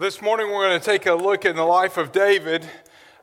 [0.00, 2.64] This morning we're going to take a look in the life of David.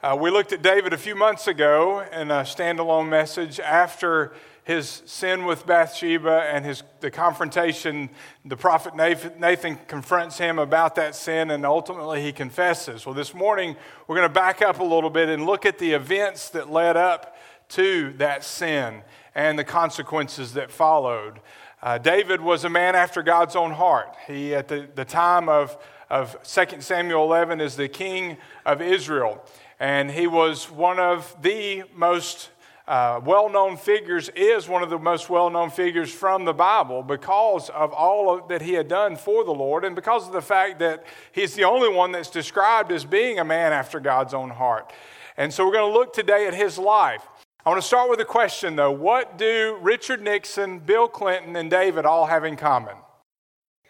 [0.04, 4.32] Uh, we looked at David a few months ago in a standalone message after
[4.64, 8.12] his sin with Bathsheba and his, the confrontation.
[8.46, 13.08] The prophet Nathan, confronts him about that sin and ultimately he confesses.
[13.08, 13.76] Well, this morning
[14.06, 16.96] we're going to back up a little bit and look at the events that led
[16.96, 17.38] up
[17.70, 19.02] to that sin
[19.34, 21.40] and the consequences that followed.
[21.82, 24.16] Uh, David was a man after God's own heart.
[24.28, 25.76] He, at the, the time of
[26.10, 29.44] of 2 Samuel 11 is the king of Israel.
[29.80, 32.50] And he was one of the most
[32.88, 37.04] uh, well known figures, is one of the most well known figures from the Bible
[37.04, 40.42] because of all of, that he had done for the Lord and because of the
[40.42, 44.50] fact that he's the only one that's described as being a man after God's own
[44.50, 44.94] heart.
[45.36, 47.28] And so we're going to look today at his life.
[47.66, 48.92] I want to start with a question though.
[48.92, 52.96] What do Richard Nixon, Bill Clinton, and David all have in common?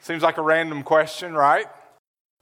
[0.02, 1.68] Seems like a random question, right?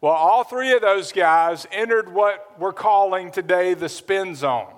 [0.05, 4.72] Well, all three of those guys entered what we're calling today the spin zone.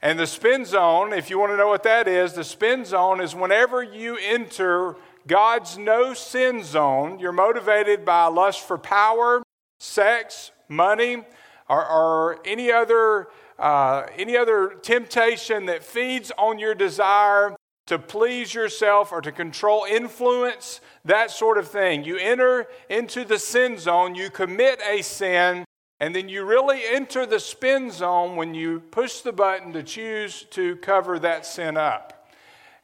[0.00, 3.20] And the spin zone, if you want to know what that is, the spin zone
[3.20, 4.94] is whenever you enter
[5.26, 9.42] God's no sin zone, you're motivated by a lust for power,
[9.80, 11.24] sex, money,
[11.68, 13.26] or, or any, other,
[13.58, 19.84] uh, any other temptation that feeds on your desire to please yourself or to control
[19.88, 22.04] influence, that sort of thing.
[22.04, 25.64] You enter into the sin zone, you commit a sin,
[26.00, 30.44] and then you really enter the spin zone when you push the button to choose
[30.50, 32.28] to cover that sin up.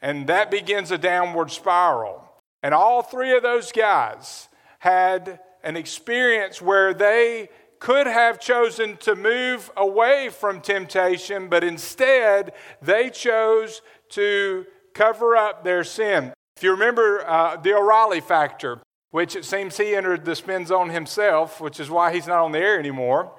[0.03, 2.25] And that begins a downward spiral.
[2.63, 4.49] And all three of those guys
[4.81, 12.53] had an experience where they could have chosen to move away from temptation, but instead
[12.83, 16.33] they chose to cover up their sin.
[16.57, 20.91] If you remember uh, the O'Reilly factor, which it seems he entered the spin zone
[20.91, 23.33] himself, which is why he's not on the air anymore.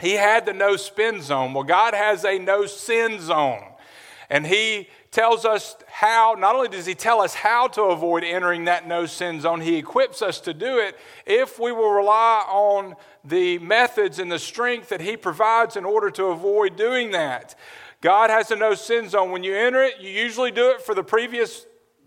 [0.00, 1.52] He had the no spin zone.
[1.54, 3.62] Well, God has a no sin zone.
[4.30, 8.66] And he tells us how, not only does he tell us how to avoid entering
[8.66, 12.94] that no sin zone, he equips us to do it if we will rely on
[13.24, 17.54] the methods and the strength that he provides in order to avoid doing that.
[18.00, 19.30] God has a no sin zone.
[19.30, 21.66] When you enter it, you usually do it for the previous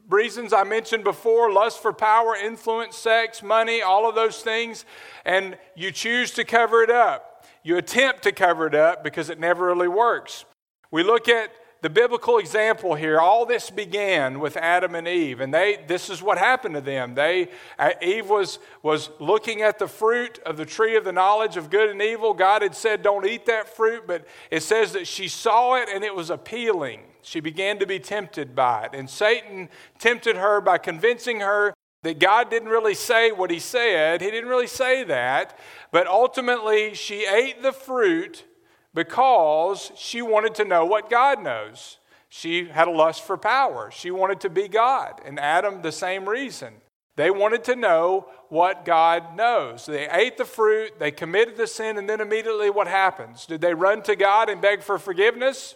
[0.10, 4.86] reasons I mentioned before lust for power, influence, sex, money, all of those things.
[5.26, 7.46] And you choose to cover it up.
[7.64, 10.46] You attempt to cover it up because it never really works.
[10.92, 11.52] We look at
[11.82, 16.22] the biblical example here, all this began with Adam and Eve, and they, this is
[16.22, 17.16] what happened to them.
[17.16, 17.50] They,
[17.80, 21.72] uh, Eve was, was looking at the fruit of the tree of the knowledge of
[21.72, 22.36] good and evil.
[22.36, 26.04] God had said, Don't eat that fruit, but it says that she saw it and
[26.04, 27.02] it was appealing.
[27.24, 28.92] She began to be tempted by it.
[28.94, 34.22] And Satan tempted her by convincing her that God didn't really say what he said.
[34.22, 35.58] He didn't really say that.
[35.92, 38.46] But ultimately, she ate the fruit
[38.94, 41.98] because she wanted to know what God knows.
[42.30, 43.92] She had a lust for power.
[43.92, 45.22] She wanted to be God.
[45.26, 46.76] And Adam, the same reason.
[47.18, 49.86] They wanted to know what God knows.
[49.86, 53.46] They ate the fruit, they committed the sin, and then immediately what happens?
[53.46, 55.76] Did they run to God and beg for forgiveness?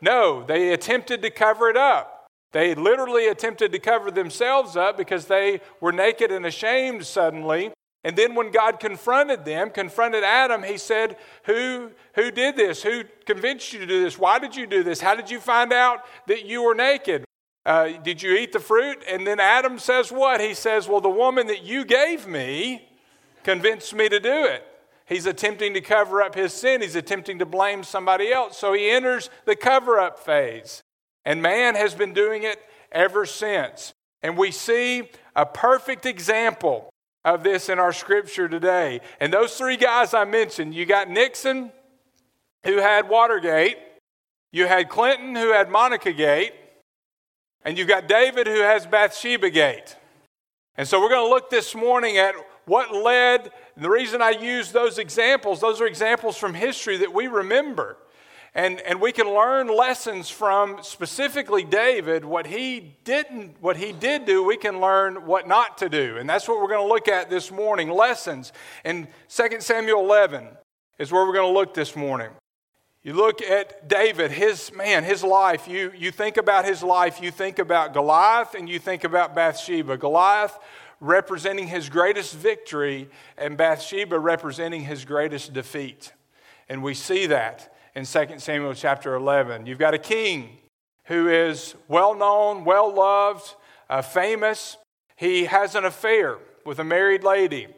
[0.00, 2.26] No, they attempted to cover it up.
[2.52, 7.72] They literally attempted to cover themselves up because they were naked and ashamed suddenly
[8.04, 12.82] and then when God confronted them, confronted Adam, he said, Who, who did this?
[12.82, 14.18] Who convinced you to do this?
[14.18, 15.00] Why did you do this?
[15.00, 17.24] How did you find out that you were naked?
[17.64, 19.04] Uh, did you eat the fruit?
[19.08, 20.40] And then Adam says, What?
[20.40, 22.88] He says, Well, the woman that you gave me
[23.44, 24.66] convinced me to do it.
[25.06, 28.58] He's attempting to cover up his sin, he's attempting to blame somebody else.
[28.58, 30.82] So he enters the cover up phase.
[31.24, 32.58] And man has been doing it
[32.90, 33.92] ever since.
[34.24, 36.91] And we see a perfect example
[37.24, 39.00] of this in our scripture today.
[39.20, 41.70] And those three guys I mentioned, you got Nixon,
[42.64, 43.78] who had Watergate,
[44.52, 46.52] you had Clinton, who had Monica Gate,
[47.64, 49.96] and you've got David, who has Bathsheba Gate.
[50.76, 52.34] And so we're going to look this morning at
[52.64, 57.26] what led, the reason I use those examples, those are examples from history that we
[57.26, 57.96] remember.
[58.54, 64.26] And, and we can learn lessons from specifically David, what he didn't, what he did
[64.26, 66.18] do, we can learn what not to do.
[66.18, 67.88] And that's what we're going to look at this morning.
[67.88, 68.52] Lessons.
[68.84, 70.48] In 2 Samuel 11
[70.98, 72.28] is where we're going to look this morning.
[73.02, 75.66] You look at David, his man, his life.
[75.66, 79.96] You, you think about his life, you think about Goliath and you think about Bathsheba.
[79.96, 80.58] Goliath
[81.00, 86.12] representing his greatest victory, and Bathsheba representing his greatest defeat.
[86.68, 89.66] And we see that in 2 Samuel chapter 11.
[89.66, 90.58] You've got a king
[91.06, 93.54] who is well known, well loved,
[93.90, 94.76] uh, famous.
[95.16, 97.68] He has an affair with a married lady.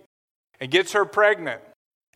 [0.60, 1.60] and gets her pregnant.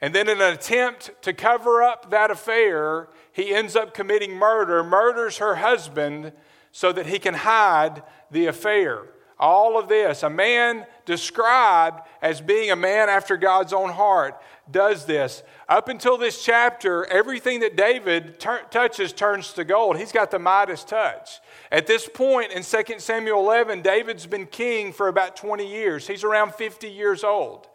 [0.01, 4.85] And then, in an attempt to cover up that affair, he ends up committing murder,
[4.85, 6.33] murders her husband
[6.71, 9.07] so that he can hide the affair.
[9.41, 14.41] All of this, a man described as being a man after God's own heart,
[14.71, 15.43] does this.
[15.69, 19.97] Up until this chapter, everything that David ter- touches turns to gold.
[19.97, 21.41] He's got the Midas touch.
[21.71, 26.07] At this point in 2 Samuel 11, David's been king for about 20 years.
[26.07, 27.69] He's around 50 years old.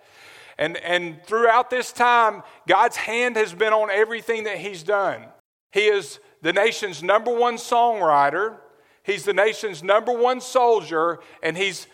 [0.57, 5.25] And, and throughout this time, God's hand has been on everything that he's done.
[5.71, 8.57] He is the nation's number one songwriter,
[9.03, 11.87] he's the nation's number one soldier, and he's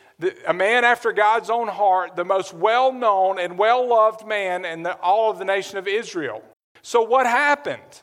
[0.46, 4.84] a man after God's own heart, the most well known and well loved man in
[4.84, 6.44] the, all of the nation of Israel.
[6.82, 8.02] So, what happened?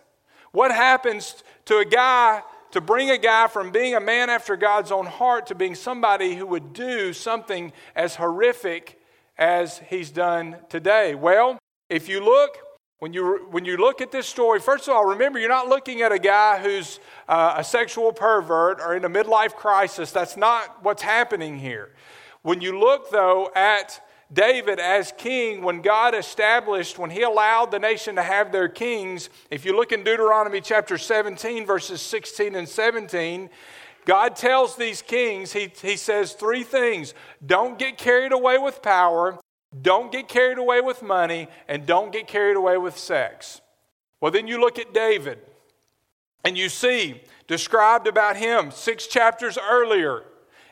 [0.53, 4.91] What happens to a guy to bring a guy from being a man after God's
[4.91, 8.99] own heart to being somebody who would do something as horrific
[9.39, 11.15] as he's done today?
[11.15, 12.59] Well, if you look,
[12.99, 16.01] when you, when you look at this story, first of all, remember you're not looking
[16.01, 16.99] at a guy who's
[17.29, 20.13] uh, a sexual pervert or in a midlife crisis.
[20.13, 21.93] That's not what's happening here.
[22.41, 24.01] When you look, though, at
[24.33, 29.29] David as king, when God established, when he allowed the nation to have their kings,
[29.51, 33.51] if you look in Deuteronomy chapter 17, verses 16 and 17,
[34.07, 37.13] God tells these kings, he, he says three things
[37.45, 39.39] don't get carried away with power,
[39.83, 43.61] don't get carried away with money, and don't get carried away with sex.
[44.21, 45.39] Well, then you look at David,
[46.45, 50.25] and you see described about him six chapters earlier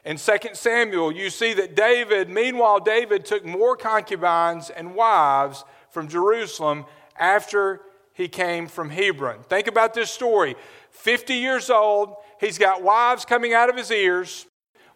[0.05, 6.08] in 2 Samuel, you see that David, meanwhile, David took more concubines and wives from
[6.08, 6.85] Jerusalem
[7.19, 7.81] after
[8.12, 9.43] he came from Hebron.
[9.44, 10.56] Think about this story
[10.91, 14.46] 50 years old, He's got wives coming out of his ears,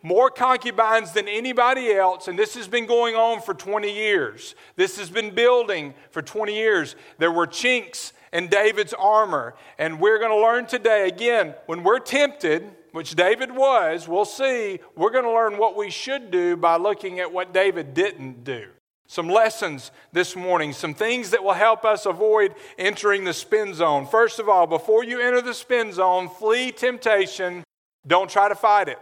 [0.03, 4.55] more concubines than anybody else, and this has been going on for 20 years.
[4.77, 6.97] This has been building for 20 years.
[7.19, 11.99] There were chinks in David's armor, and we're going to learn today again when we're
[11.99, 16.77] tempted, which David was, we'll see, we're going to learn what we should do by
[16.77, 18.69] looking at what David didn't do
[19.11, 24.07] some lessons this morning, some things that will help us avoid entering the spin zone.
[24.07, 27.65] First of all, before you enter the spin zone, flee temptation.
[28.07, 28.99] Don't try to fight it.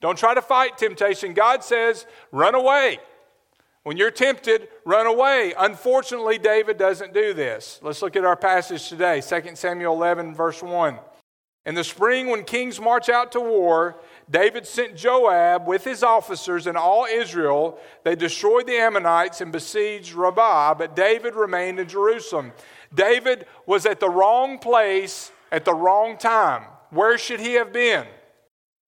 [0.00, 1.34] Don't try to fight temptation.
[1.34, 2.98] God says, run away.
[3.82, 5.54] When you're tempted, run away.
[5.56, 7.78] Unfortunately, David doesn't do this.
[7.82, 10.98] Let's look at our passage today 2 Samuel 11, verse 1.
[11.66, 14.00] In the spring, when kings march out to war,
[14.30, 17.78] David sent Joab with his officers and all Israel.
[18.04, 22.52] They destroyed the Ammonites and besieged Rabbah, but David remained in Jerusalem.
[22.94, 26.64] David was at the wrong place at the wrong time.
[26.90, 28.06] Where should he have been?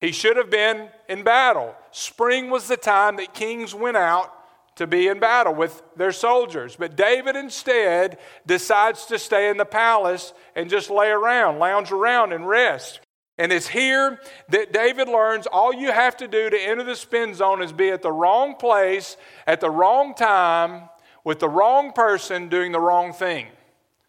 [0.00, 1.74] He should have been in battle.
[1.90, 4.32] Spring was the time that kings went out
[4.76, 6.76] to be in battle with their soldiers.
[6.76, 12.32] But David instead decides to stay in the palace and just lay around, lounge around,
[12.32, 13.00] and rest.
[13.38, 14.20] And it's here
[14.50, 17.90] that David learns all you have to do to enter the spin zone is be
[17.90, 19.16] at the wrong place,
[19.46, 20.88] at the wrong time,
[21.24, 23.46] with the wrong person doing the wrong thing.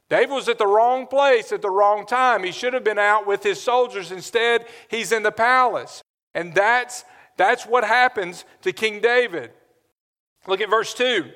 [0.09, 2.43] David was at the wrong place at the wrong time.
[2.43, 4.11] He should have been out with his soldiers.
[4.11, 6.01] Instead, he's in the palace.
[6.33, 7.05] And that's,
[7.37, 9.51] that's what happens to King David.
[10.47, 11.29] Look at verse 2.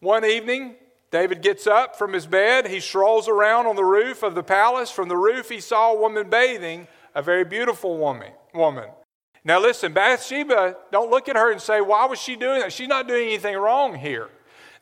[0.00, 0.76] One evening,
[1.10, 2.66] David gets up from his bed.
[2.66, 4.90] He strolls around on the roof of the palace.
[4.90, 8.32] From the roof, he saw a woman bathing a very beautiful woman.
[8.54, 8.88] woman.
[9.44, 12.72] Now, listen, Bathsheba, don't look at her and say, why was she doing that?
[12.72, 14.28] She's not doing anything wrong here.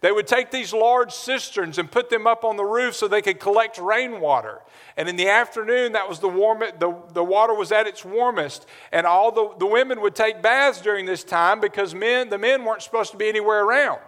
[0.01, 3.21] They would take these large cisterns and put them up on the roof so they
[3.21, 4.61] could collect rainwater.
[4.97, 8.67] And in the afternoon, that was the warmest, the, the water was at its warmest.
[8.93, 12.65] And all the, the women would take baths during this time because men, the men
[12.65, 14.01] weren't supposed to be anywhere around.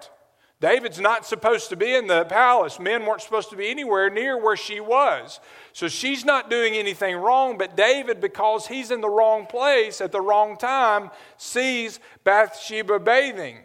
[0.63, 2.79] David's not supposed to be in the palace.
[2.79, 5.41] Men weren't supposed to be anywhere near where she was.
[5.73, 10.13] So she's not doing anything wrong, but David, because he's in the wrong place at
[10.13, 13.59] the wrong time, sees Bathsheba bathing.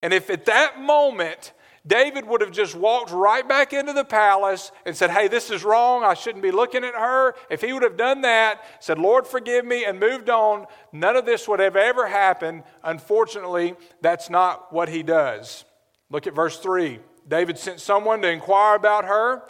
[0.00, 1.52] And if at that moment
[1.86, 5.64] David would have just walked right back into the palace and said, Hey, this is
[5.64, 6.02] wrong.
[6.02, 7.34] I shouldn't be looking at her.
[7.50, 11.26] If he would have done that, said, Lord, forgive me, and moved on, none of
[11.26, 12.62] this would have ever happened.
[12.82, 15.66] Unfortunately, that's not what he does.
[16.08, 17.00] Look at verse 3.
[17.28, 19.42] David sent someone to inquire about her,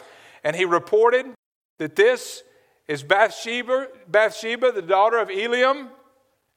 [0.43, 1.27] and he reported
[1.77, 2.43] that this
[2.87, 5.89] is Bathsheba, Bathsheba, the daughter of Eliam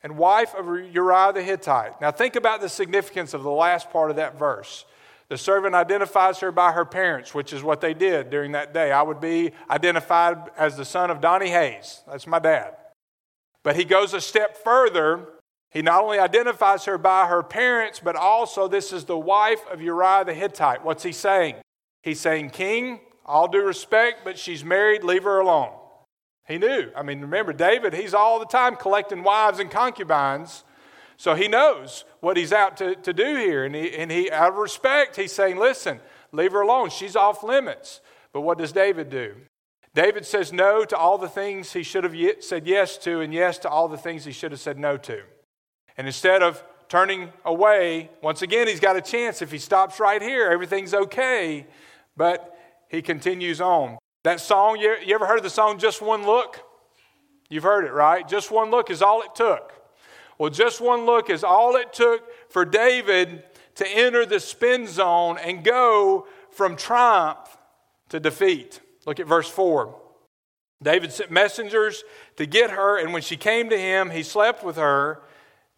[0.03, 2.01] and wife of Uriah the Hittite.
[2.01, 4.85] Now, think about the significance of the last part of that verse.
[5.31, 8.93] The servant identifies her by her parents, which is what they did during that day.
[8.93, 12.01] I would be identified as the son of Donnie Hayes.
[12.11, 12.77] That's my dad.
[13.63, 15.29] But he goes a step further
[15.71, 19.83] He not only identifies her by her parents, but also this is the wife of
[19.83, 20.85] Uriah the Hittite.
[20.85, 21.57] What's he saying?
[22.03, 25.73] He's saying, King, all due respect, but she's married, leave her alone.
[26.47, 26.91] He knew.
[26.97, 30.65] I mean, remember, David, he's all the time collecting wives and concubines.
[31.19, 33.65] So he knows what he's out to, to do here.
[33.65, 36.01] And he, and he, out of respect, he's saying, listen,
[36.33, 36.91] leave her alone.
[36.91, 38.01] She's off limits.
[38.33, 39.35] But what does David do?
[39.95, 43.59] David says no to all the things he should have said yes to, and yes
[43.59, 45.23] to all the things he should have said no to.
[45.97, 49.43] And instead of turning away, once again, he's got a chance.
[49.43, 51.67] If he stops right here, everything's okay.
[52.17, 52.57] But
[52.89, 53.99] he continues on.
[54.23, 56.61] That song, you, you ever heard the song Just One Look?
[57.51, 58.29] You've heard it, right?
[58.29, 59.73] Just one look is all it took.
[60.38, 63.42] Well, just one look is all it took for David
[63.75, 67.59] to enter the spin zone and go from triumph
[68.09, 68.80] to defeat.
[69.04, 69.95] Look at verse 4.
[70.83, 72.04] David sent messengers
[72.37, 75.23] to get her, and when she came to him, he slept with her.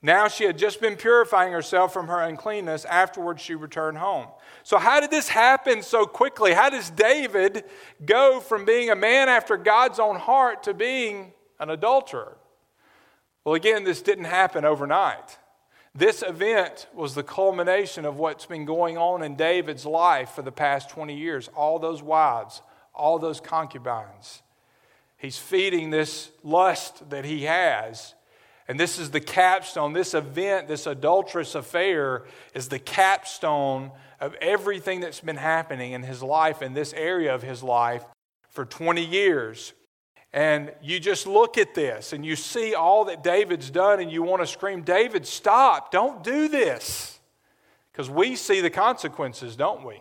[0.03, 2.85] Now she had just been purifying herself from her uncleanness.
[2.85, 4.27] Afterwards, she returned home.
[4.63, 6.53] So, how did this happen so quickly?
[6.53, 7.65] How does David
[8.05, 12.37] go from being a man after God's own heart to being an adulterer?
[13.45, 15.39] Well, again, this didn't happen overnight.
[15.95, 20.53] This event was the culmination of what's been going on in David's life for the
[20.53, 21.49] past 20 years.
[21.57, 22.63] All those wives,
[22.95, 24.43] all those concubines.
[25.17, 28.15] He's feeding this lust that he has
[28.71, 29.95] and this is the capstone.
[29.95, 32.23] This event, this adulterous affair,
[32.55, 37.43] is the capstone of everything that's been happening in his life, in this area of
[37.43, 38.05] his life,
[38.49, 39.73] for 20 years.
[40.33, 44.23] And you just look at this and you see all that David's done, and you
[44.23, 47.19] want to scream, David, stop, don't do this.
[47.93, 50.01] Because we see the consequences, don't we?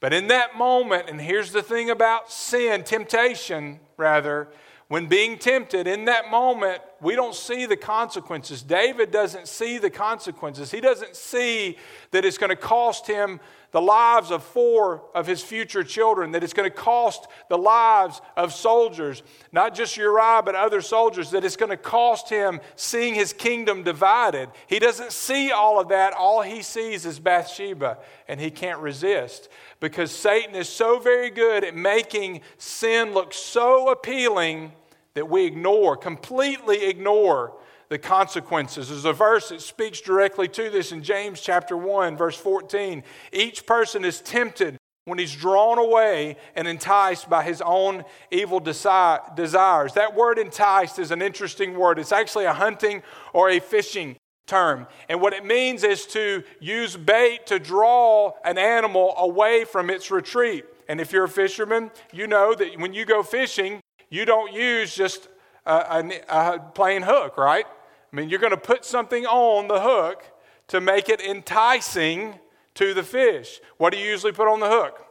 [0.00, 4.48] But in that moment, and here's the thing about sin, temptation, rather,
[4.90, 8.60] when being tempted, in that moment, we don't see the consequences.
[8.60, 10.72] David doesn't see the consequences.
[10.72, 11.78] He doesn't see
[12.10, 13.38] that it's going to cost him
[13.70, 18.20] the lives of four of his future children, that it's going to cost the lives
[18.36, 23.14] of soldiers, not just Uriah, but other soldiers, that it's going to cost him seeing
[23.14, 24.48] his kingdom divided.
[24.66, 26.14] He doesn't see all of that.
[26.14, 31.62] All he sees is Bathsheba, and he can't resist because Satan is so very good
[31.62, 34.72] at making sin look so appealing
[35.14, 37.54] that we ignore, completely ignore
[37.88, 38.88] the consequences.
[38.88, 43.02] There's a verse that speaks directly to this in James chapter 1, verse 14.
[43.32, 44.76] Each person is tempted
[45.06, 49.94] when he's drawn away and enticed by his own evil desi- desires.
[49.94, 51.98] That word enticed is an interesting word.
[51.98, 53.02] It's actually a hunting
[53.32, 54.86] or a fishing term.
[55.08, 60.10] And what it means is to use bait to draw an animal away from its
[60.10, 60.64] retreat.
[60.88, 64.94] And if you're a fisherman, you know that when you go fishing, you don't use
[64.94, 65.28] just
[65.64, 67.64] a, a, a plain hook, right?
[68.12, 70.24] I mean, you're going to put something on the hook
[70.68, 72.38] to make it enticing
[72.74, 73.60] to the fish.
[73.78, 75.06] What do you usually put on the hook?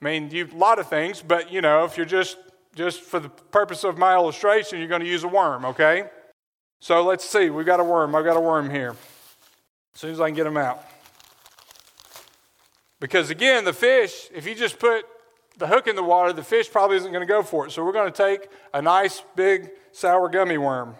[0.00, 2.36] I mean, you a lot of things, but you know, if you're just
[2.74, 6.04] just for the purpose of my illustration, you're going to use a worm, okay?
[6.80, 7.48] So let's see.
[7.48, 8.14] We've got a worm.
[8.14, 8.94] I've got a worm here.
[9.94, 10.84] As soon as I can get them out.
[13.00, 15.06] Because again, the fish, if you just put
[15.56, 17.70] the hook in the water, the fish probably isn't going to go for it.
[17.70, 20.94] So we're going to take a nice big sour gummy worm.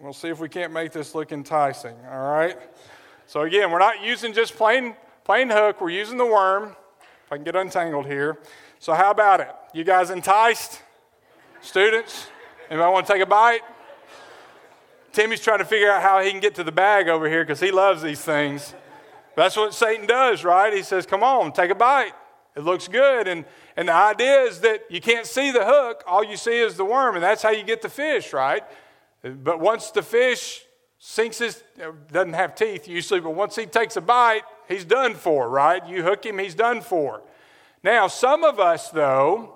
[0.00, 2.56] we'll see if we can't make this look enticing, all right?
[3.26, 6.76] So again, we're not using just plain, plain hook, we're using the worm.
[7.26, 8.38] If I can get untangled here.
[8.78, 9.54] So how about it?
[9.74, 10.80] You guys enticed?
[11.60, 12.28] Students?
[12.70, 13.60] Anybody want to take a bite?
[15.12, 17.60] Timmy's trying to figure out how he can get to the bag over here because
[17.60, 18.74] he loves these things.
[19.38, 20.72] That's what Satan does, right?
[20.72, 22.12] He says, Come on, take a bite.
[22.56, 23.28] It looks good.
[23.28, 23.44] And,
[23.76, 26.84] and the idea is that you can't see the hook, all you see is the
[26.84, 28.64] worm, and that's how you get the fish, right?
[29.22, 30.64] But once the fish
[30.98, 31.62] sinks his,
[32.10, 35.86] doesn't have teeth usually, but once he takes a bite, he's done for, right?
[35.86, 37.22] You hook him, he's done for.
[37.84, 39.54] Now, some of us, though,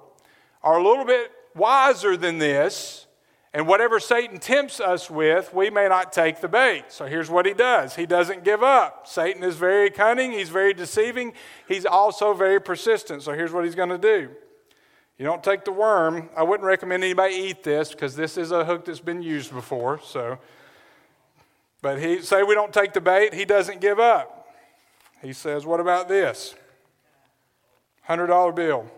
[0.62, 3.08] are a little bit wiser than this,
[3.54, 6.84] and whatever Satan tempts us with, we may not take the bait.
[6.88, 9.06] So here's what he does he doesn't give up.
[9.06, 11.34] Satan is very cunning, he's very deceiving,
[11.68, 13.22] he's also very persistent.
[13.22, 14.30] So here's what he's going to do.
[15.18, 16.30] You don't take the worm.
[16.36, 20.00] I wouldn't recommend anybody eat this because this is a hook that's been used before.
[20.02, 20.38] So,
[21.82, 23.34] but he say we don't take the bait.
[23.34, 24.48] He doesn't give up.
[25.20, 26.54] He says, "What about this?
[28.02, 28.90] Hundred dollar bill?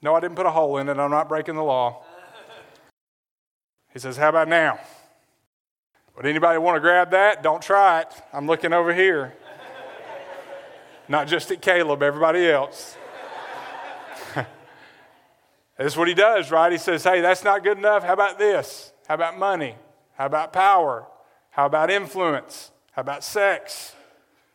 [0.00, 0.96] No, I didn't put a hole in it.
[0.96, 2.04] I'm not breaking the law."
[3.98, 4.78] He says, How about now?
[6.14, 7.42] Would anybody want to grab that?
[7.42, 8.06] Don't try it.
[8.32, 9.34] I'm looking over here.
[11.08, 12.96] Not just at Caleb, everybody else.
[15.76, 16.70] That's what he does, right?
[16.70, 18.04] He says, Hey, that's not good enough.
[18.04, 18.92] How about this?
[19.08, 19.74] How about money?
[20.12, 21.04] How about power?
[21.50, 22.70] How about influence?
[22.92, 23.96] How about sex?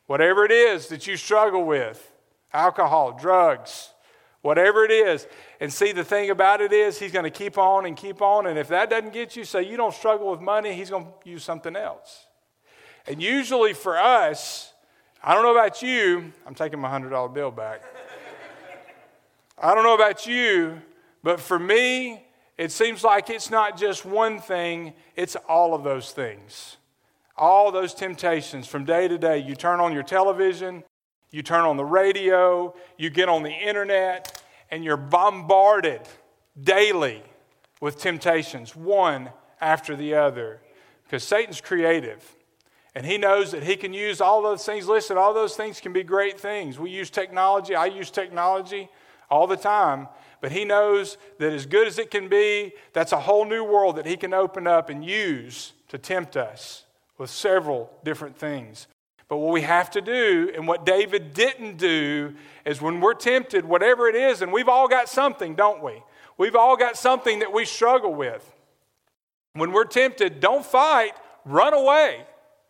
[0.05, 2.13] Whatever it is that you struggle with
[2.53, 3.92] alcohol, drugs,
[4.43, 5.25] whatever it is.
[5.59, 8.45] And see, the thing about it is, he's going to keep on and keep on.
[8.45, 11.29] And if that doesn't get you, say you don't struggle with money, he's going to
[11.29, 12.27] use something else.
[13.07, 14.73] And usually for us,
[15.23, 17.81] I don't know about you, I'm taking my $100 bill back.
[19.57, 20.81] I don't know about you,
[21.23, 22.25] but for me,
[22.57, 26.77] it seems like it's not just one thing, it's all of those things.
[27.37, 29.39] All those temptations from day to day.
[29.39, 30.83] You turn on your television,
[31.33, 36.01] you turn on the radio, you get on the internet, and you're bombarded
[36.61, 37.23] daily
[37.81, 40.61] with temptations, one after the other.
[41.03, 42.35] Because Satan's creative.
[42.93, 44.87] And he knows that he can use all those things.
[44.87, 46.77] Listen, all those things can be great things.
[46.77, 47.73] We use technology.
[47.73, 48.87] I use technology
[49.27, 50.09] all the time.
[50.39, 53.95] But he knows that as good as it can be, that's a whole new world
[53.95, 56.83] that he can open up and use to tempt us
[57.17, 58.85] with several different things.
[59.27, 63.65] But what we have to do, and what David didn't do, is when we're tempted,
[63.65, 66.03] whatever it is, and we've all got something, don't we?
[66.37, 68.49] We've all got something that we struggle with.
[69.53, 71.13] When we're tempted, don't fight,
[71.45, 72.25] run away.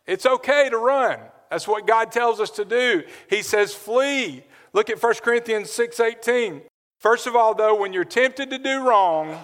[0.06, 1.20] It's okay to run.
[1.50, 3.04] That's what God tells us to do.
[3.30, 4.44] He says, flee.
[4.74, 6.64] Look at 1 Corinthians 6:18.
[6.98, 9.38] First of all, though, when you're tempted to do wrong,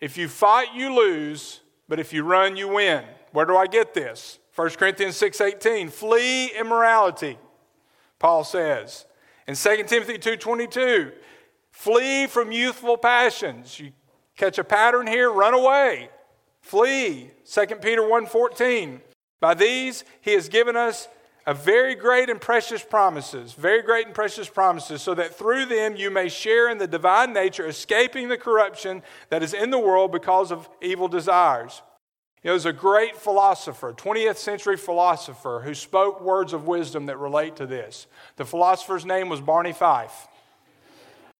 [0.00, 3.04] if you fight, you lose, but if you run, you win.
[3.32, 4.38] Where do I get this?
[4.58, 5.88] 1 Corinthians 6:18.
[5.88, 7.38] Flee immorality,
[8.18, 9.06] Paul says.
[9.46, 11.12] In 2 Timothy 2:22,
[11.70, 13.78] flee from youthful passions.
[13.78, 13.92] You
[14.36, 16.10] catch a pattern here, run away.
[16.60, 17.30] Flee.
[17.44, 19.00] 2 Peter 1:14.
[19.38, 21.06] By these, he has given us
[21.46, 25.94] a very great and precious promises, very great and precious promises, so that through them
[25.94, 30.10] you may share in the divine nature, escaping the corruption that is in the world
[30.10, 31.80] because of evil desires.
[32.44, 37.56] You was a great philosopher, 20th century philosopher, who spoke words of wisdom that relate
[37.56, 38.06] to this.
[38.36, 40.28] The philosopher's name was Barney Fife.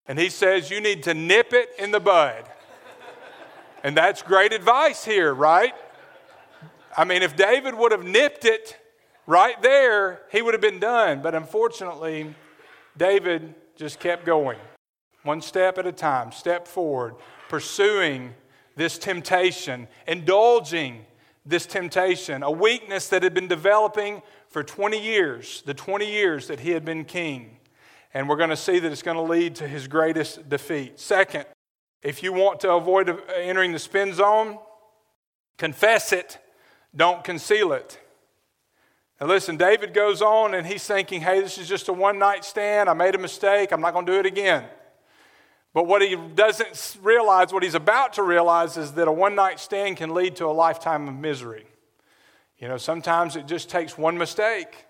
[0.06, 2.44] And he says, You need to nip it in the bud.
[3.84, 5.72] And that's great advice here, right?
[6.96, 8.76] I mean, if David would have nipped it
[9.26, 11.22] right there, he would have been done.
[11.22, 12.34] But unfortunately,
[12.96, 14.58] David just kept going,
[15.22, 17.14] one step at a time, step forward,
[17.48, 18.34] pursuing
[18.78, 21.04] this temptation, indulging
[21.44, 26.60] this temptation, a weakness that had been developing for 20 years, the 20 years that
[26.60, 27.58] he had been king.
[28.14, 30.98] And we're going to see that it's going to lead to his greatest defeat.
[30.98, 31.44] Second,
[32.02, 34.58] if you want to avoid entering the spin zone,
[35.58, 36.38] confess it
[36.94, 37.98] don't conceal it.
[39.20, 42.44] Now, listen, David goes on and he's thinking, hey, this is just a one night
[42.44, 42.88] stand.
[42.88, 43.72] I made a mistake.
[43.72, 44.64] I'm not going to do it again.
[45.78, 49.60] But what he doesn't realize, what he's about to realize, is that a one night
[49.60, 51.68] stand can lead to a lifetime of misery.
[52.58, 54.86] You know, sometimes it just takes one mistake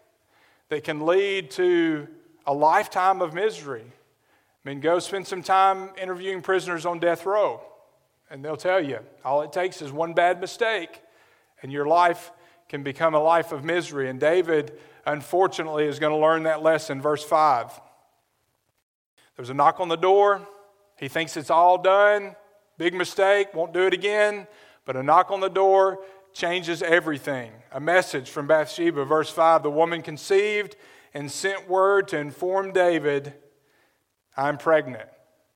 [0.71, 2.09] that can lead to
[2.47, 3.85] a lifetime of misery.
[3.85, 7.61] I mean, go spend some time interviewing prisoners on death row,
[8.31, 11.03] and they'll tell you all it takes is one bad mistake
[11.61, 12.33] and your life
[12.71, 14.09] can become a life of misery.
[14.09, 14.73] And David,
[15.05, 17.03] unfortunately, is going to learn that lesson.
[17.03, 17.79] Verse 5.
[19.37, 20.49] There's a knock on the door.
[20.99, 22.37] He thinks it's all done.
[22.77, 24.47] Big mistake, won't do it again.
[24.85, 26.01] But a knock on the door
[26.33, 27.53] changes everything.
[27.73, 30.77] A message from Bathsheba, verse 5 The woman conceived
[31.15, 33.35] and sent word to inform David,
[34.37, 35.09] I'm pregnant.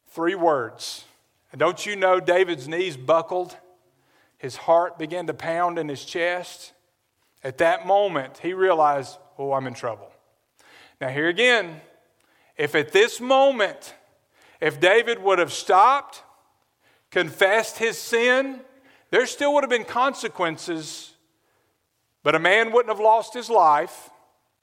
[0.08, 1.04] Three words.
[1.50, 3.56] And don't you know David's knees buckled?
[4.42, 6.72] his heart began to pound in his chest.
[7.44, 10.10] At that moment, he realized, oh, I'm in trouble.
[11.00, 11.80] Now, here again,
[12.56, 13.94] if at this moment,
[14.62, 16.22] if David would have stopped,
[17.10, 18.60] confessed his sin,
[19.10, 21.14] there still would have been consequences,
[22.22, 24.08] but a man wouldn't have lost his life.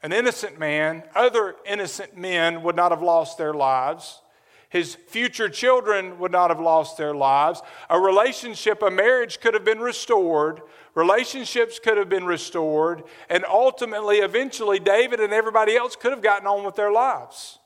[0.02, 4.22] An innocent man, other innocent men would not have lost their lives.
[4.70, 7.62] His future children would not have lost their lives.
[7.90, 10.62] A relationship, a marriage could have been restored.
[10.96, 13.04] Relationships could have been restored.
[13.30, 17.59] And ultimately, eventually, David and everybody else could have gotten on with their lives.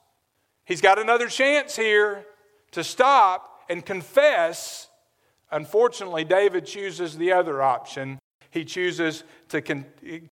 [0.66, 2.26] He's got another chance here
[2.72, 4.90] to stop and confess.
[5.52, 8.20] Unfortunately, David chooses the other option.
[8.50, 9.86] He chooses to con-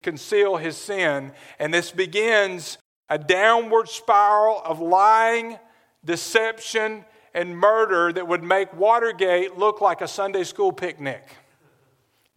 [0.03, 1.31] conceal his sin.
[1.57, 2.77] And this begins
[3.09, 5.57] a downward spiral of lying
[6.05, 11.23] deception, and murder that would make Watergate look like a Sunday school picnic.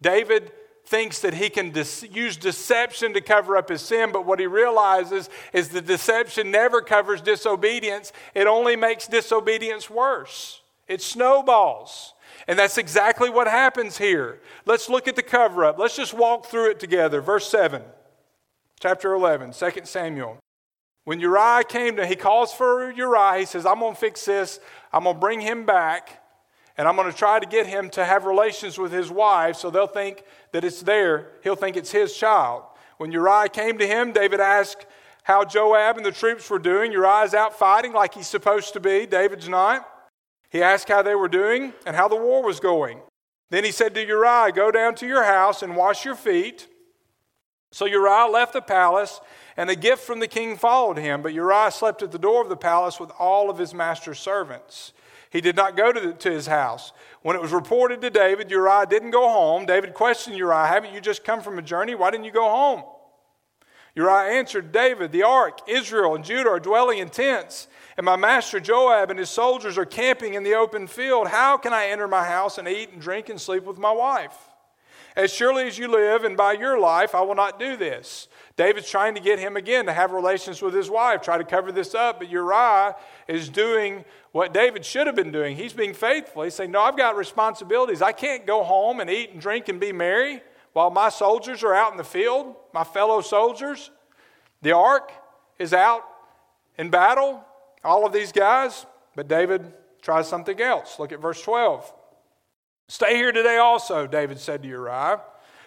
[0.01, 0.51] David
[0.93, 4.45] thinks that he can de- use deception to cover up his sin, but what he
[4.45, 10.61] realizes is the deception never covers disobedience, it only makes disobedience worse.
[10.87, 12.13] It snowballs.
[12.47, 14.39] And that's exactly what happens here.
[14.67, 15.79] Let's look at the cover up.
[15.79, 17.21] Let's just walk through it together.
[17.21, 17.81] Verse 7,
[18.79, 20.37] chapter 11, 2 Samuel.
[21.05, 23.39] When Uriah came to, he calls for Uriah.
[23.39, 24.59] He says, I'm going to fix this.
[24.91, 26.22] I'm going to bring him back.
[26.77, 29.69] And I'm going to try to get him to have relations with his wife so
[29.69, 31.27] they'll think that it's there.
[31.43, 32.63] He'll think it's his child.
[32.97, 34.85] When Uriah came to him, David asked
[35.23, 36.91] how Joab and the troops were doing.
[36.91, 39.05] Uriah's out fighting like he's supposed to be.
[39.05, 39.87] David's not.
[40.49, 42.99] He asked how they were doing and how the war was going.
[43.49, 46.67] Then he said to Uriah, Go down to your house and wash your feet.
[47.71, 49.19] So Uriah left the palace,
[49.57, 51.21] and a gift from the king followed him.
[51.21, 54.93] But Uriah slept at the door of the palace with all of his master's servants.
[55.33, 56.93] He did not go to, the, to his house.
[57.23, 59.65] When it was reported to David, Uriah didn't go home.
[59.65, 61.95] David questioned Uriah, Haven't you just come from a journey?
[61.95, 62.83] Why didn't you go home?
[63.95, 67.67] Uriah answered David, The ark, Israel, and Judah are dwelling in tents
[67.97, 71.73] and my master Joab and his soldiers are camping in the open field, how can
[71.73, 74.35] I enter my house and eat and drink and sleep with my wife?
[75.15, 78.27] As surely as you live and by your life, I will not do this.
[78.55, 81.71] David's trying to get him again to have relations with his wife, try to cover
[81.71, 82.95] this up, but Uriah
[83.27, 85.55] is doing what David should have been doing.
[85.55, 86.43] He's being faithful.
[86.43, 88.01] He's saying, No, I've got responsibilities.
[88.01, 90.41] I can't go home and eat and drink and be merry
[90.73, 93.91] while my soldiers are out in the field, my fellow soldiers.
[94.61, 95.11] The ark
[95.59, 96.03] is out
[96.77, 97.43] in battle
[97.83, 100.99] all of these guys, but David tries something else.
[100.99, 101.93] Look at verse 12.
[102.87, 105.21] Stay here today also, David said to Uriah.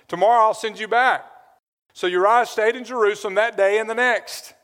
[0.09, 1.25] Tomorrow I'll send you back.
[1.93, 4.55] So Uriah stayed in Jerusalem that day and the next.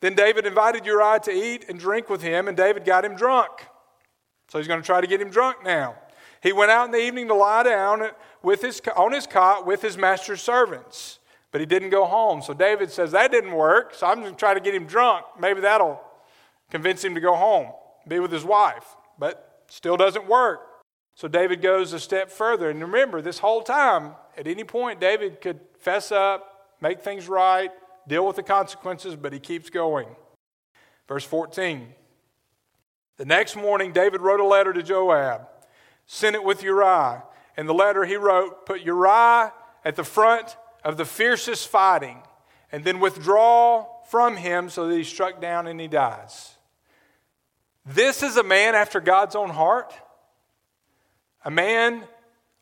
[0.00, 3.50] Then David invited Uriah to eat and drink with him, and David got him drunk.
[4.48, 5.96] So he's going to try to get him drunk now.
[6.42, 8.10] He went out in the evening to lie down
[8.42, 11.20] with his, on his cot with his master's servants,
[11.52, 12.42] but he didn't go home.
[12.42, 15.24] So David says, That didn't work, so I'm going to try to get him drunk.
[15.40, 16.00] Maybe that'll
[16.70, 17.68] convince him to go home,
[18.06, 18.84] be with his wife,
[19.18, 20.60] but still doesn't work.
[21.14, 22.70] So David goes a step further.
[22.70, 27.70] And remember, this whole time, at any point, David could fess up, make things right,
[28.08, 30.08] deal with the consequences, but he keeps going.
[31.06, 31.88] Verse 14.
[33.16, 35.42] The next morning, David wrote a letter to Joab,
[36.06, 37.22] sent it with Uriah.
[37.56, 39.52] And the letter he wrote put Uriah
[39.84, 42.22] at the front of the fiercest fighting,
[42.72, 46.56] and then withdraw from him so that he's struck down and he dies.
[47.86, 49.94] This is a man after God's own heart,
[51.44, 52.02] a man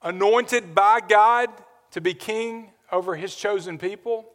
[0.03, 1.49] anointed by God
[1.93, 4.29] to be king over his chosen people.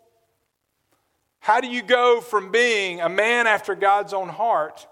[1.39, 4.87] How do you go from being a man after God's own heart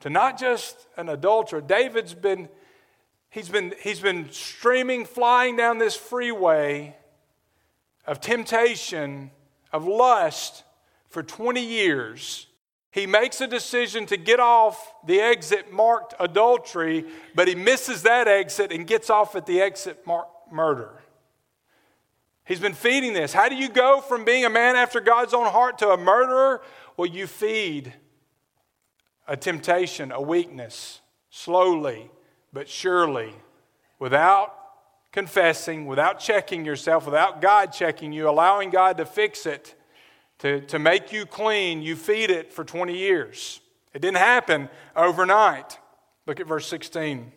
[0.00, 1.60] to not just an adulterer?
[1.60, 2.48] David's been
[3.30, 6.96] he's been he's been streaming flying down this freeway
[8.06, 9.30] of temptation,
[9.72, 10.64] of lust
[11.08, 12.46] for 20 years
[12.92, 18.28] he makes a decision to get off the exit marked adultery, but he misses that
[18.28, 21.02] exit and gets off at the exit marked murder.
[22.44, 23.32] He's been feeding this.
[23.32, 26.60] How do you go from being a man after God's own heart to a murderer?
[26.96, 27.94] Well, you feed
[29.26, 31.00] a temptation, a weakness,
[31.30, 32.10] slowly
[32.52, 33.34] but surely,
[33.98, 34.54] without
[35.10, 39.74] confessing, without checking yourself, without God checking you, allowing God to fix it
[40.42, 43.60] to, to make you clean, you feed it for 20 years.
[43.94, 45.78] It didn't happen overnight.
[46.26, 47.30] Look at verse 16.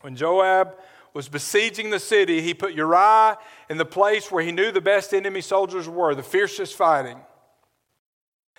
[0.00, 0.74] When Joab
[1.14, 5.14] was besieging the city, he put Uriah in the place where he knew the best
[5.14, 7.20] enemy soldiers were, the fiercest fighting.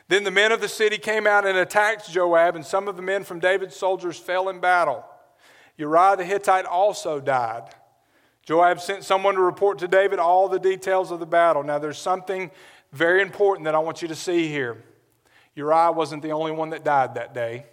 [0.07, 3.01] Then the men of the city came out and attacked Joab, and some of the
[3.01, 5.03] men from David's soldiers fell in battle.
[5.75, 7.63] Uriah the Hittite also died.
[8.45, 11.63] Joab sent someone to report to David all the details of the battle.
[11.63, 12.49] Now, there's something
[12.91, 14.83] very important that I want you to see here.
[15.55, 17.65] Uriah wasn't the only one that died that day.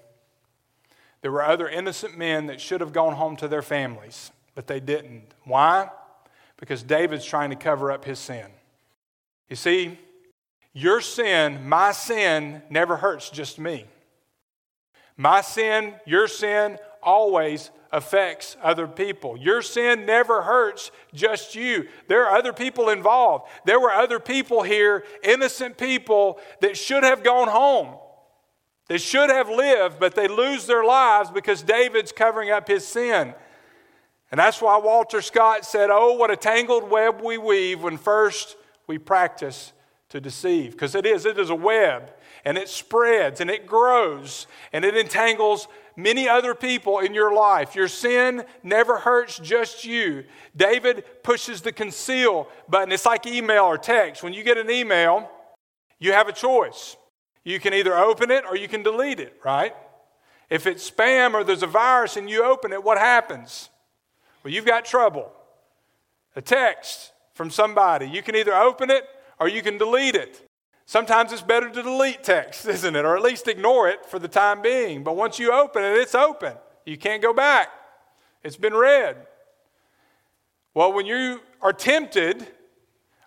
[1.20, 4.80] There were other innocent men that should have gone home to their families, but they
[4.80, 5.24] didn't.
[5.44, 5.90] Why?
[6.56, 8.46] Because David's trying to cover up his sin.
[9.48, 9.98] You see,
[10.72, 13.86] your sin, my sin, never hurts just me.
[15.16, 16.78] My sin, your sin,
[17.08, 19.34] always affects other people.
[19.38, 21.88] Your sin never hurts just you.
[22.06, 23.48] There are other people involved.
[23.64, 27.96] There were other people here, innocent people, that should have gone home.
[28.88, 33.34] They should have lived, but they lose their lives because David's covering up his sin.
[34.30, 38.56] And that's why Walter Scott said, Oh, what a tangled web we weave when first
[38.86, 39.72] we practice
[40.10, 40.72] to deceive.
[40.72, 42.12] Because it is, it is a web,
[42.44, 47.74] and it spreads, and it grows, and it entangles many other people in your life.
[47.74, 50.24] Your sin never hurts just you.
[50.56, 52.92] David pushes the conceal button.
[52.92, 54.22] It's like email or text.
[54.22, 55.28] When you get an email,
[55.98, 56.96] you have a choice.
[57.44, 59.74] You can either open it or you can delete it, right?
[60.48, 63.68] If it's spam or there's a virus and you open it, what happens?
[64.42, 65.32] Well, you've got trouble.
[66.36, 68.08] A text from somebody.
[68.08, 69.04] You can either open it
[69.40, 70.47] or you can delete it.
[70.88, 73.04] Sometimes it's better to delete text, isn't it?
[73.04, 75.04] Or at least ignore it for the time being.
[75.04, 76.54] But once you open it, it's open.
[76.86, 77.68] You can't go back.
[78.42, 79.18] It's been read.
[80.72, 82.46] Well, when you are tempted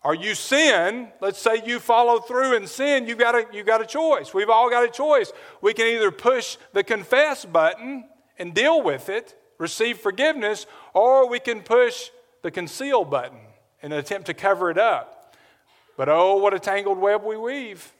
[0.04, 3.80] or you sin, let's say you follow through and sin, you've got, a, you've got
[3.80, 4.34] a choice.
[4.34, 5.32] We've all got a choice.
[5.62, 8.06] We can either push the confess button
[8.39, 12.10] and deal with it, receive forgiveness, or we can push
[12.41, 13.38] the conceal button
[13.84, 15.20] and attempt to cover it up.
[16.01, 17.93] But oh, what a tangled web we weave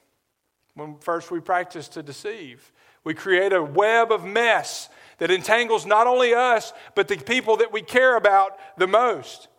[0.74, 2.72] when first we practice to deceive.
[3.04, 7.72] We create a web of mess that entangles not only us, but the people that
[7.72, 9.50] we care about the most.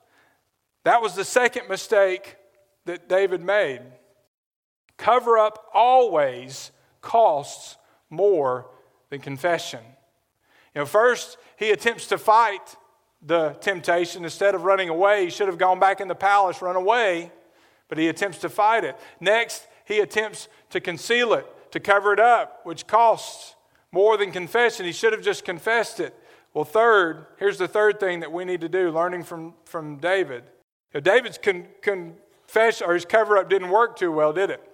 [0.82, 2.34] That was the second mistake
[2.84, 3.82] that David made.
[4.96, 7.76] Cover up always costs
[8.10, 8.66] more
[9.10, 9.84] than confession.
[10.74, 12.74] You know, first, he attempts to fight
[13.24, 14.24] the temptation.
[14.24, 17.30] Instead of running away, he should have gone back in the palace, run away,
[17.92, 18.96] but he attempts to fight it.
[19.20, 23.54] Next, he attempts to conceal it, to cover it up, which costs
[23.90, 24.86] more than confession.
[24.86, 26.18] He should have just confessed it.
[26.54, 30.44] Well, third, here's the third thing that we need to do, learning from, from David.
[30.94, 34.66] Know, David's con, confession or his cover up didn't work too well, did it?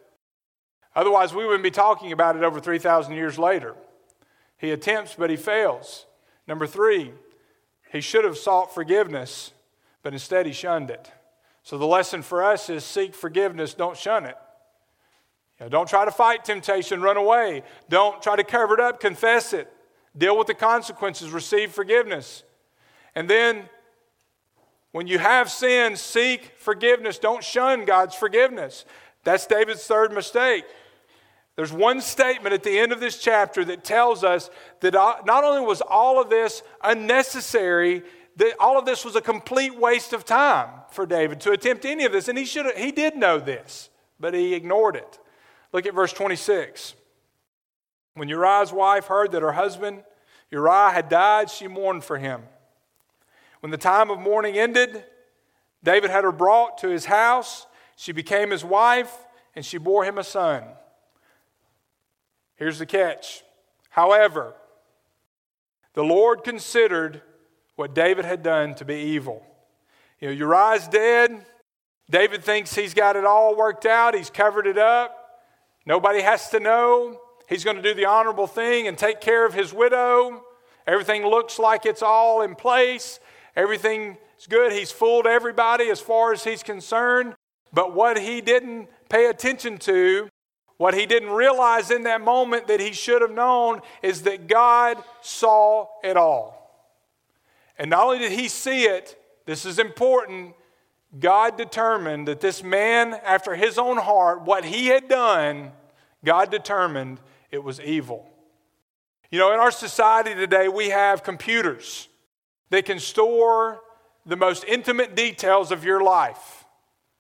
[0.95, 3.75] Otherwise, we wouldn't be talking about it over 3,000 years later.
[4.59, 6.07] He attempts, but he fails.
[6.47, 7.15] Number three,
[7.91, 9.51] he should have sought forgiveness,
[10.05, 11.11] but instead he shunned it.
[11.69, 14.39] So the lesson for us is seek forgiveness, don't shun it.
[15.61, 17.63] You know, don't try to fight temptation, run away.
[17.91, 19.71] Don't try to cover it up, confess it.
[20.17, 22.43] Deal with the consequences, receive forgiveness.
[23.15, 23.69] And then,
[24.93, 27.19] when you have sin, seek forgiveness.
[27.19, 28.87] Don't shun God's forgiveness.
[29.25, 30.65] That's David's third mistake.
[31.57, 34.49] There's one statement at the end of this chapter that tells us
[34.81, 38.05] that uh, not only was all of this unnecessary,
[38.39, 42.05] that all of this was a complete waste of time for David to attempt any
[42.05, 42.29] of this.
[42.29, 45.19] And he, should he did know this, but he ignored it.
[45.73, 46.95] Look at verse 26.
[48.15, 50.03] When Uriah's wife heard that her husband
[50.51, 52.43] Uriah had died, she mourned for him.
[53.61, 55.05] When the time of mourning ended,
[55.83, 57.67] David had her brought to his house.
[57.97, 59.15] She became his wife,
[59.55, 60.65] and she bore him a son.
[62.57, 63.43] Here's the catch.
[63.91, 64.55] However,
[65.95, 67.23] the Lord considered
[67.79, 69.41] what David had done to be evil.
[70.21, 71.47] You know, Uriah's dead.
[72.11, 75.15] David thinks he's got it all worked out, he's covered it up.
[75.87, 77.21] Nobody has to know.
[77.49, 80.43] He's going to do the honorable thing and take care of his widow.
[80.87, 83.21] Everything looks like it's all in place.
[83.55, 84.73] Everything's good.
[84.73, 87.35] He's fooled everybody as far as he's concerned.
[87.73, 90.29] But what he didn't pay attention to,
[90.79, 95.03] what he didn't realize in that moment that he should have known, is that God
[95.23, 96.58] saw it all.
[97.79, 100.55] And not only did he see it, this is important,
[101.19, 105.73] God determined that this man, after his own heart, what he had done,
[106.25, 108.29] God determined it was evil.
[109.31, 112.09] You know, in our society today, we have computers
[112.71, 113.81] that can store
[114.27, 116.58] the most intimate details of your life.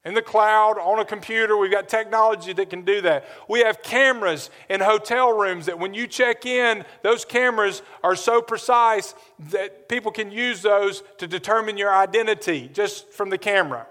[0.04, 3.26] In the cloud, on a computer, we've got technology that can do that.
[3.48, 8.40] We have cameras in hotel rooms that when you check in, those cameras are so
[8.40, 9.14] precise
[9.50, 13.87] that people can use those to determine your identity just from the camera.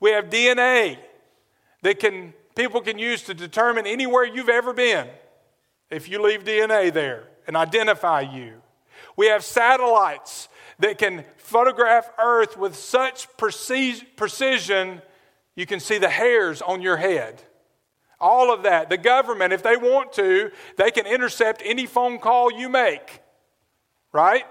[0.00, 0.98] We have DNA
[1.82, 5.08] that can people can use to determine anywhere you've ever been
[5.90, 8.62] if you leave DNA there and identify you.
[9.16, 15.02] We have satellites that can photograph Earth with such precision
[15.54, 17.42] you can see the hairs on your head.
[18.20, 18.88] All of that.
[18.88, 23.20] The government, if they want to, they can intercept any phone call you make.
[24.12, 24.44] Right?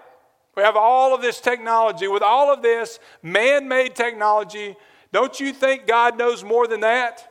[0.55, 2.07] We have all of this technology.
[2.07, 4.75] With all of this man made technology,
[5.13, 7.27] don't you think God knows more than that?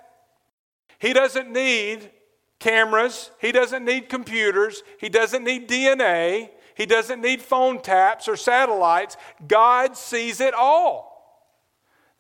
[0.98, 2.10] He doesn't need
[2.58, 8.36] cameras, he doesn't need computers, he doesn't need DNA, he doesn't need phone taps or
[8.36, 9.16] satellites.
[9.46, 11.09] God sees it all.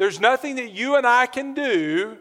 [0.00, 2.16] There's nothing that you and I can do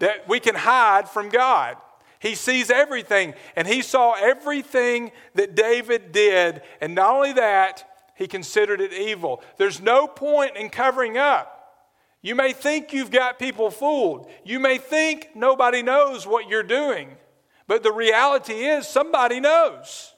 [0.00, 1.78] that we can hide from God.
[2.18, 6.60] He sees everything, and he saw everything that David did.
[6.82, 9.42] And not only that, he considered it evil.
[9.56, 11.74] There's no point in covering up.
[12.20, 14.30] You may think you've got people fooled.
[14.44, 17.16] You may think nobody knows what you're doing.
[17.66, 20.12] But the reality is, somebody knows.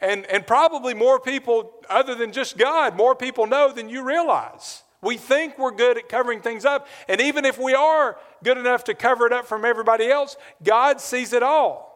[0.00, 4.84] And, and probably more people, other than just God, more people know than you realize.
[5.02, 6.86] We think we're good at covering things up.
[7.08, 11.00] And even if we are good enough to cover it up from everybody else, God
[11.00, 11.88] sees it all.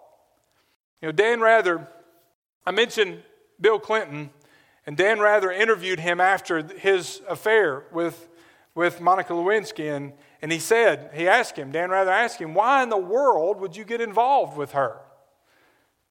[1.00, 1.88] You know, Dan Rather
[2.66, 3.22] I mentioned
[3.60, 4.30] Bill Clinton,
[4.86, 8.28] and Dan Rather interviewed him after his affair with,
[8.74, 12.82] with Monica Lewinsky, and, and he said, he asked him, Dan Rather asked him, why
[12.82, 14.98] in the world would you get involved with her?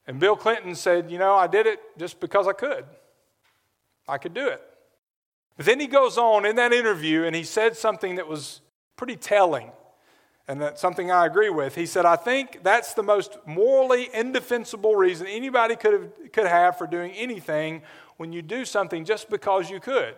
[0.08, 2.86] And Bill Clinton said, You know, I did it just because I could.
[4.08, 4.62] I could do it.
[5.58, 8.62] But then he goes on in that interview and he said something that was
[8.98, 9.72] pretty telling,
[10.48, 11.76] and that's something I agree with.
[11.76, 16.78] He said, I think that's the most morally indefensible reason anybody could have, could have
[16.78, 17.82] for doing anything
[18.18, 20.16] when you do something just because you could.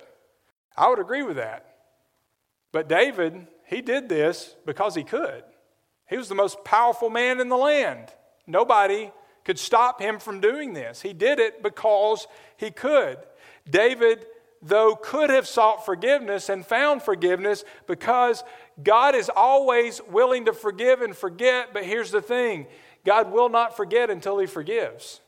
[0.76, 1.76] I would agree with that.
[2.72, 5.44] But David, he did this because he could.
[6.08, 8.14] He was the most powerful man in the land.
[8.46, 9.12] Nobody
[9.44, 11.02] could stop him from doing this.
[11.02, 13.18] He did it because he could.
[13.70, 14.26] David,
[14.62, 18.44] though, could have sought forgiveness and found forgiveness because
[18.82, 21.74] God is always willing to forgive and forget.
[21.74, 22.68] But here's the thing
[23.06, 25.22] God will not forget until he forgives.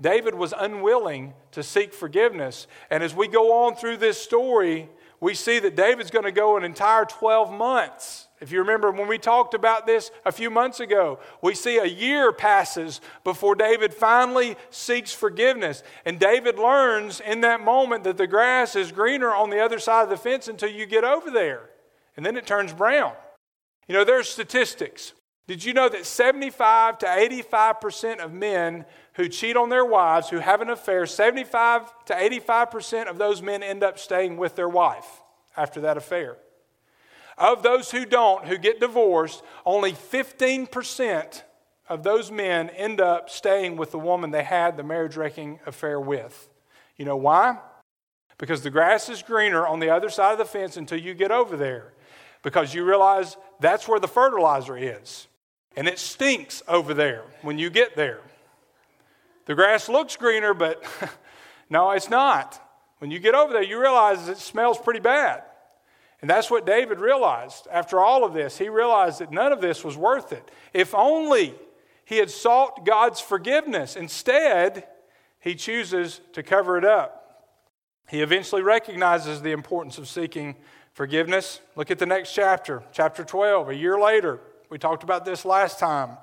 [0.00, 2.66] David was unwilling to seek forgiveness.
[2.90, 6.56] And as we go on through this story, we see that David's going to go
[6.56, 8.28] an entire 12 months.
[8.40, 11.86] If you remember when we talked about this a few months ago, we see a
[11.86, 15.82] year passes before David finally seeks forgiveness.
[16.04, 20.02] And David learns in that moment that the grass is greener on the other side
[20.02, 21.70] of the fence until you get over there.
[22.16, 23.14] And then it turns brown.
[23.88, 25.14] You know, there's statistics.
[25.46, 30.38] Did you know that 75 to 85% of men who cheat on their wives, who
[30.38, 35.22] have an affair, 75 to 85% of those men end up staying with their wife
[35.56, 36.36] after that affair?
[37.36, 41.42] Of those who don't, who get divorced, only 15%
[41.88, 46.00] of those men end up staying with the woman they had the marriage wrecking affair
[46.00, 46.48] with.
[46.96, 47.58] You know why?
[48.38, 51.30] Because the grass is greener on the other side of the fence until you get
[51.30, 51.92] over there.
[52.42, 55.28] Because you realize that's where the fertilizer is.
[55.76, 58.20] And it stinks over there when you get there.
[59.46, 60.84] The grass looks greener, but
[61.70, 62.60] no, it's not.
[62.98, 65.42] When you get over there, you realize it smells pretty bad.
[66.20, 67.68] And that's what David realized.
[67.70, 70.50] After all of this, he realized that none of this was worth it.
[70.72, 71.54] If only
[72.04, 73.96] he had sought God's forgiveness.
[73.96, 74.86] Instead,
[75.40, 77.20] he chooses to cover it up.
[78.08, 80.56] He eventually recognizes the importance of seeking
[80.92, 81.60] forgiveness.
[81.76, 83.70] Look at the next chapter, chapter 12.
[83.70, 86.18] A year later, we talked about this last time.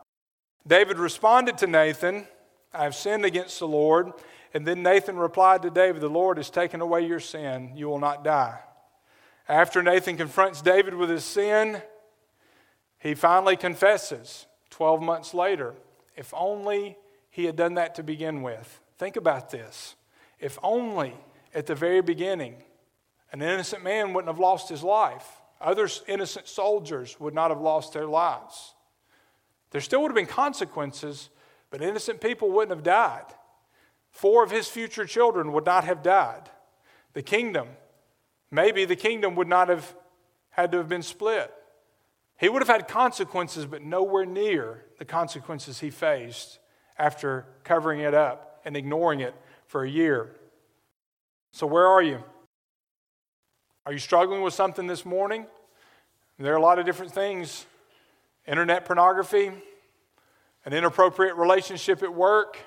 [0.65, 2.27] David responded to Nathan,
[2.73, 4.12] I have sinned against the Lord.
[4.53, 7.71] And then Nathan replied to David, The Lord has taken away your sin.
[7.75, 8.60] You will not die.
[9.47, 11.81] After Nathan confronts David with his sin,
[12.99, 15.73] he finally confesses 12 months later.
[16.15, 16.97] If only
[17.29, 18.81] he had done that to begin with.
[18.97, 19.95] Think about this.
[20.39, 21.13] If only
[21.53, 22.55] at the very beginning,
[23.31, 27.93] an innocent man wouldn't have lost his life, other innocent soldiers would not have lost
[27.93, 28.73] their lives.
[29.71, 31.29] There still would have been consequences,
[31.71, 33.25] but innocent people wouldn't have died.
[34.12, 36.49] Four of his future children would not have died.
[37.13, 37.69] The kingdom
[38.51, 39.95] Maybe the kingdom would not have
[40.49, 41.51] had to have been split.
[42.38, 46.60] He would have had consequences, but nowhere near the consequences he faced
[46.97, 49.34] after covering it up and ignoring it
[49.65, 50.36] for a year.
[51.51, 52.23] So, where are you?
[53.86, 55.45] Are you struggling with something this morning?
[56.38, 57.65] There are a lot of different things
[58.47, 59.51] internet pornography,
[60.65, 62.58] an inappropriate relationship at work,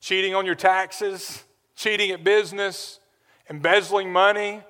[0.00, 3.00] cheating on your taxes, cheating at business,
[3.50, 4.62] embezzling money,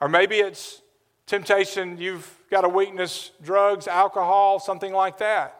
[0.00, 0.82] or maybe it's
[1.26, 5.56] temptation, you've got a weakness, drugs, alcohol, something like that.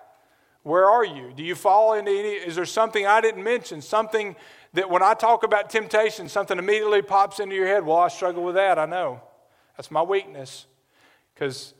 [0.62, 1.32] Where are you?
[1.34, 2.30] Do you fall into any?
[2.30, 3.80] Is there something I didn't mention?
[3.80, 4.36] Something
[4.74, 7.84] that when I talk about temptation, something immediately pops into your head?
[7.84, 9.20] Well, I struggle with that, I know.
[9.76, 10.66] That's my weakness.
[11.34, 11.74] Because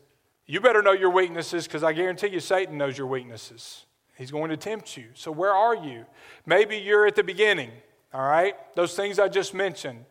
[0.51, 3.87] you better know your weaknesses because I guarantee you Satan knows your weaknesses.
[4.19, 5.05] He's going to tempt you.
[5.15, 6.05] So, where are you?
[6.45, 7.71] Maybe you're at the beginning,
[8.13, 8.57] all right?
[8.75, 10.05] Those things I just mentioned.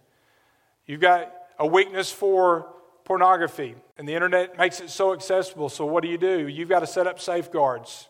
[0.86, 2.68] You've got a weakness for
[3.04, 5.68] pornography, and the internet makes it so accessible.
[5.68, 6.48] So, what do you do?
[6.48, 8.08] You've got to set up safeguards,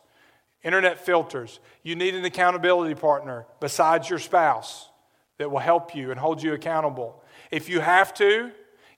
[0.62, 1.60] internet filters.
[1.82, 4.90] You need an accountability partner besides your spouse
[5.40, 7.24] that will help you and hold you accountable.
[7.50, 8.52] If you have to,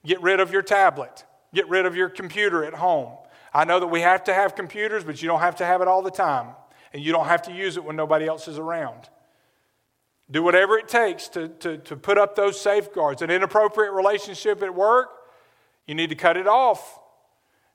[0.04, 1.24] get rid of your tablet,
[1.54, 3.12] get rid of your computer at home.
[3.54, 5.88] I know that we have to have computers, but you don't have to have it
[5.88, 6.48] all the time,
[6.92, 9.08] and you don't have to use it when nobody else is around.
[10.30, 13.20] Do whatever it takes to, to, to put up those safeguards.
[13.20, 15.10] An inappropriate relationship at work,
[15.86, 16.98] you need to cut it off.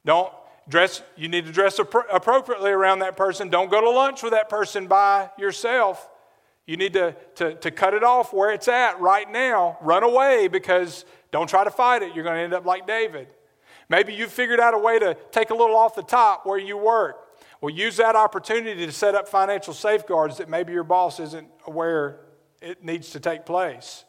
[0.06, 0.32] Don't
[0.68, 3.50] dress, you need to dress appropriately around that person.
[3.50, 6.10] Don't go to lunch with that person by yourself.
[6.66, 9.78] You need to, to, to cut it off where it's at right now.
[9.82, 12.16] Run away because don't try to fight it.
[12.16, 13.28] You're going to end up like David.
[13.90, 16.78] Maybe you figured out a way to take a little off the top where you
[16.78, 17.18] work.
[17.62, 22.20] Well, use that opportunity to set up financial safeguards that maybe your boss isn't aware
[22.62, 24.04] it needs to take place.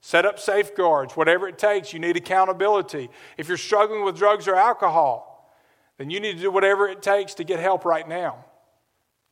[0.00, 1.92] Set up safeguards, whatever it takes.
[1.92, 3.08] You need accountability.
[3.38, 5.54] If you're struggling with drugs or alcohol,
[5.96, 8.44] then you need to do whatever it takes to get help right now.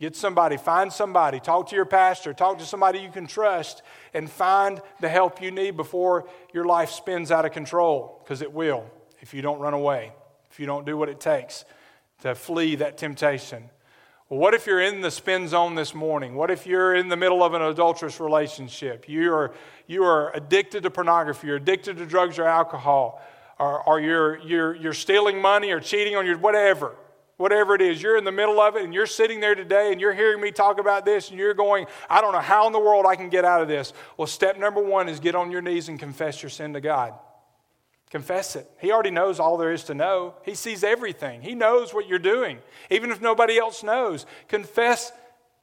[0.00, 3.82] Get somebody, find somebody, talk to your pastor, talk to somebody you can trust,
[4.14, 8.52] and find the help you need before your life spins out of control, because it
[8.52, 8.86] will
[9.20, 10.12] if you don't run away,
[10.50, 11.64] if you don't do what it takes
[12.22, 13.70] to flee that temptation.
[14.28, 16.34] Well, what if you're in the spin zone this morning?
[16.36, 19.08] What if you're in the middle of an adulterous relationship?
[19.08, 19.52] You are,
[19.86, 23.20] you are addicted to pornography, you're addicted to drugs or alcohol,
[23.58, 26.94] or, or you're, you're, you're stealing money or cheating on your whatever.
[27.38, 30.00] Whatever it is, you're in the middle of it and you're sitting there today and
[30.00, 32.78] you're hearing me talk about this and you're going, I don't know how in the
[32.78, 33.94] world I can get out of this.
[34.18, 37.14] Well, step number one is get on your knees and confess your sin to God.
[38.10, 38.68] Confess it.
[38.80, 40.34] He already knows all there is to know.
[40.44, 41.42] He sees everything.
[41.42, 42.58] He knows what you're doing,
[42.90, 44.26] even if nobody else knows.
[44.48, 45.12] Confess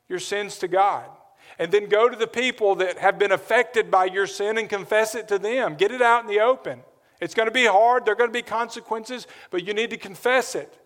[0.08, 1.06] your sins to God.
[1.60, 5.14] And then go to the people that have been affected by your sin and confess
[5.14, 5.76] it to them.
[5.76, 6.80] Get it out in the open.
[7.20, 9.98] It's going to be hard, there are going to be consequences, but you need to
[9.98, 10.78] confess it.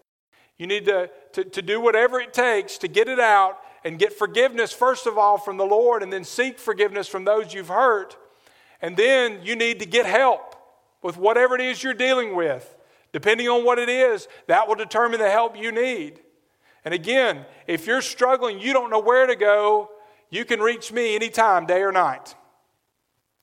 [0.58, 4.14] You need to, to, to do whatever it takes to get it out and get
[4.14, 8.16] forgiveness, first of all, from the Lord, and then seek forgiveness from those you've hurt.
[8.82, 10.51] And then you need to get help
[11.02, 12.76] with whatever it is you're dealing with.
[13.14, 16.22] Depending on what it is, that will determine the help you need.
[16.86, 19.90] And again, if you're struggling, you don't know where to go,
[20.30, 22.36] you can reach me anytime, day or night.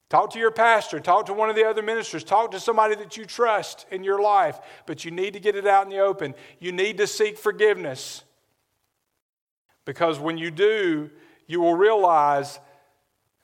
[0.08, 3.18] Talk to your pastor, talk to one of the other ministers, talk to somebody that
[3.18, 6.34] you trust in your life, but you need to get it out in the open.
[6.58, 8.24] You need to seek forgiveness.
[9.84, 11.10] Because when you do,
[11.46, 12.58] you will realize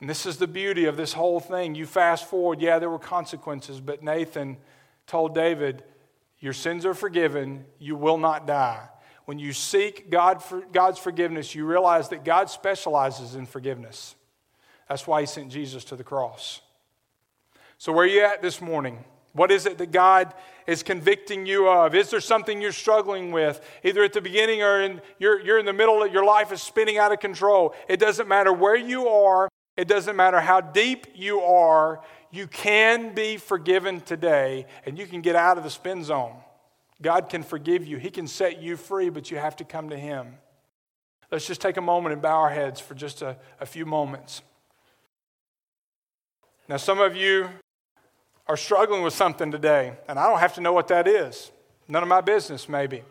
[0.01, 1.75] and this is the beauty of this whole thing.
[1.75, 4.59] You fast forward, yeah, there were consequences, but Nathan
[5.07, 5.83] told David,
[6.41, 8.89] Your sins are forgiven, you will not die.
[9.25, 14.15] When you seek God for, God's forgiveness, you realize that God specializes in forgiveness.
[14.89, 16.61] That's why he sent Jesus to the cross.
[17.79, 19.03] So, where are you at this morning?
[19.33, 20.33] What is it that God
[20.67, 21.95] is convicting you of?
[21.95, 25.67] Is there something you're struggling with, either at the beginning or in, you're, you're in
[25.67, 27.75] the middle, your life is spinning out of control?
[27.89, 32.01] It doesn't matter where you are, it doesn't matter how deep you are,
[32.31, 36.37] you can be forgiven today and you can get out of the spin zone.
[37.03, 39.97] God can forgive you, He can set you free, but you have to come to
[39.97, 40.35] Him.
[41.31, 44.43] Let's just take a moment and bow our heads for just a, a few moments.
[46.69, 47.49] Now, some of you
[48.47, 51.51] are struggling with something today, and I don't have to know what that is.
[51.89, 53.03] None of my business, maybe.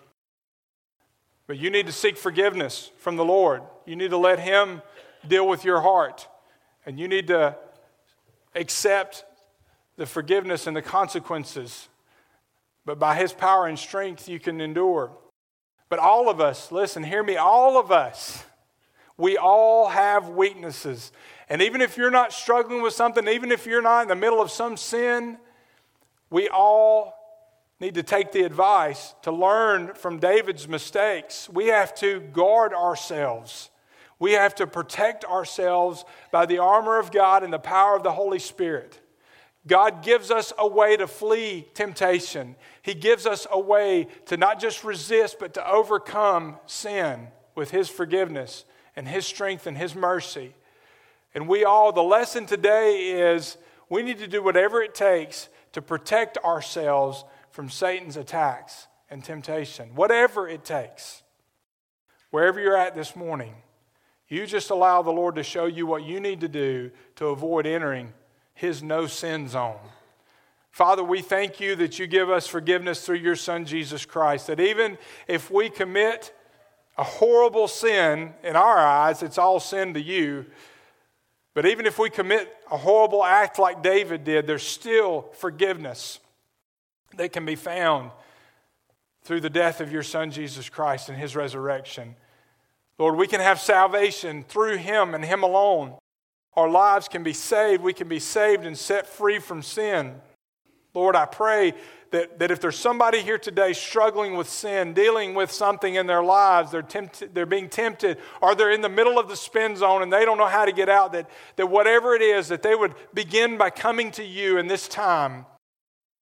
[1.45, 3.61] But you need to seek forgiveness from the Lord.
[3.85, 4.81] You need to let Him
[5.27, 6.27] deal with your heart.
[6.85, 7.55] And you need to
[8.55, 9.25] accept
[9.95, 11.87] the forgiveness and the consequences.
[12.85, 15.11] But by His power and strength, you can endure.
[15.89, 18.43] But all of us, listen, hear me, all of us,
[19.17, 21.11] we all have weaknesses.
[21.49, 24.41] And even if you're not struggling with something, even if you're not in the middle
[24.41, 25.37] of some sin,
[26.29, 27.13] we all
[27.79, 31.47] need to take the advice to learn from David's mistakes.
[31.49, 33.69] We have to guard ourselves.
[34.19, 38.11] We have to protect ourselves by the armor of God and the power of the
[38.11, 38.99] Holy Spirit.
[39.65, 42.55] God gives us a way to flee temptation.
[42.81, 47.89] He gives us a way to not just resist, but to overcome sin with His
[47.89, 50.53] forgiveness and His strength and His mercy.
[51.33, 53.57] And we all, the lesson today is
[53.89, 59.95] we need to do whatever it takes to protect ourselves from Satan's attacks and temptation.
[59.95, 61.23] Whatever it takes.
[62.31, 63.55] Wherever you're at this morning.
[64.33, 67.67] You just allow the Lord to show you what you need to do to avoid
[67.67, 68.13] entering
[68.55, 69.77] His no sin zone.
[70.71, 74.47] Father, we thank you that you give us forgiveness through your Son, Jesus Christ.
[74.47, 76.33] That even if we commit
[76.97, 80.47] a horrible sin in our eyes, it's all sin to you.
[81.53, 86.19] But even if we commit a horrible act like David did, there's still forgiveness
[87.17, 88.09] that can be found
[89.21, 92.15] through the death of your Son, Jesus Christ, and his resurrection.
[92.99, 95.95] Lord, we can have salvation through Him and Him alone.
[96.55, 97.81] Our lives can be saved.
[97.81, 100.21] We can be saved and set free from sin.
[100.93, 101.73] Lord, I pray
[102.11, 106.23] that, that if there's somebody here today struggling with sin, dealing with something in their
[106.23, 110.03] lives, they're, tempted, they're being tempted, or they're in the middle of the spin zone
[110.03, 112.75] and they don't know how to get out, that, that whatever it is, that they
[112.75, 115.47] would begin by coming to you in this time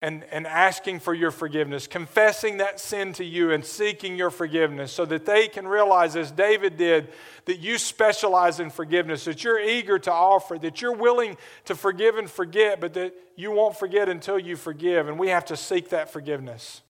[0.02, 4.91] and, and asking for your forgiveness, confessing that sin to you and seeking your forgiveness
[4.91, 7.10] so that they can realize, as David did,
[7.45, 12.18] that you specialize in forgiveness, that you're eager to offer, that you're willing to forgive
[12.18, 15.08] and forget, but that you won't forget until you forgive.
[15.08, 16.82] And we have to seek that forgiveness.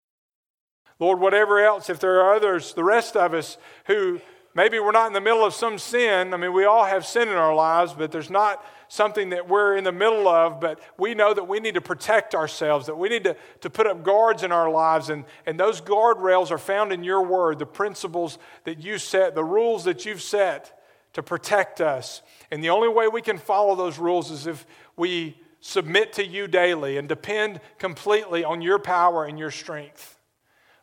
[0.97, 3.57] Lord, whatever else, if there are others, the rest of us
[3.87, 4.21] who
[4.53, 6.33] maybe we're not in the middle of some sin.
[6.33, 9.77] I mean, we all have sin in our lives, but there's not something that we're
[9.77, 13.07] in the middle of, but we know that we need to protect ourselves, that we
[13.07, 15.09] need to, to put up guards in our lives.
[15.09, 19.45] And, and those guardrails are found in your word, the principles that you set, the
[19.45, 20.77] rules that you've set
[21.13, 22.21] to protect us.
[22.51, 24.65] And the only way we can follow those rules is if
[24.97, 30.19] we submit to you daily and depend completely on your power and your strength.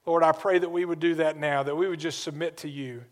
[0.06, 2.70] Lord, I pray that we would do that now, that we would just submit to
[2.70, 3.04] you,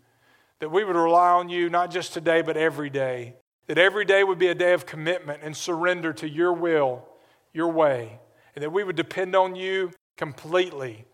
[0.61, 3.35] that we would rely on you not just today, but every day,
[3.67, 7.05] that every day would be a day of commitment and surrender to your will,
[7.53, 8.21] your way,
[8.55, 11.05] and that we would depend on you completely,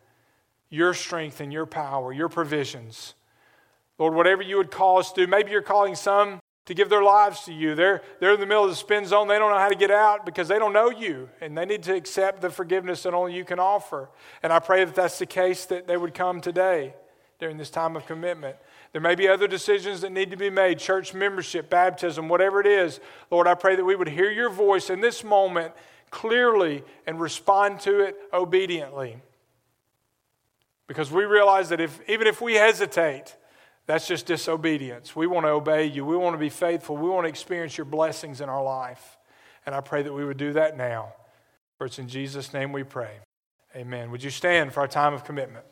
[0.68, 3.14] your strength and your power, your provisions.
[3.98, 7.42] Lord, whatever you would call us to maybe you're calling some to give their lives
[7.44, 7.74] to you.
[7.74, 9.28] They're, they're in the middle of the spin zone.
[9.28, 11.82] They don't know how to get out because they don't know you, and they need
[11.84, 14.08] to accept the forgiveness that only you can offer.
[14.42, 16.94] And I pray that that's the case that they would come today
[17.40, 18.56] during this time of commitment.
[18.92, 22.66] There may be other decisions that need to be made church membership, baptism, whatever it
[22.66, 23.00] is.
[23.30, 25.72] Lord, I pray that we would hear your voice in this moment
[26.10, 29.16] clearly and respond to it obediently.
[30.86, 33.34] Because we realize that if, even if we hesitate,
[33.86, 35.16] that's just disobedience.
[35.16, 36.04] We want to obey you.
[36.04, 36.96] We want to be faithful.
[36.96, 39.16] We want to experience your blessings in our life.
[39.64, 41.14] And I pray that we would do that now.
[41.78, 43.20] For it's in Jesus' name we pray.
[43.74, 44.10] Amen.
[44.10, 45.64] Would you stand for our time of commitment?